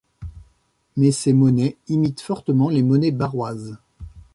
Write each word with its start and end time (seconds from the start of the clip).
Mais 0.97 1.11
ses 1.11 1.31
monnaies 1.31 1.77
imitent 1.87 2.21
fortement 2.21 2.69
les 2.69 2.81
monnaies 2.81 3.11
barroises. 3.11 3.77